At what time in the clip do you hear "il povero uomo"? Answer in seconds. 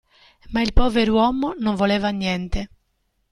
0.61-1.53